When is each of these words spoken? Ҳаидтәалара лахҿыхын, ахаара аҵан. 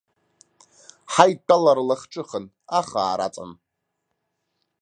Ҳаидтәалара 1.13 1.83
лахҿыхын, 1.89 2.45
ахаара 2.79 3.25
аҵан. 3.29 3.51